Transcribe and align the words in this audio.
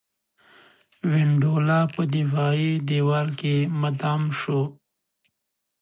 وینډولا 1.11 1.79
په 1.93 2.01
دفاعي 2.15 2.71
دېوال 2.89 3.27
کې 3.39 3.55
مدغم 3.81 4.21
شو. 4.39 4.61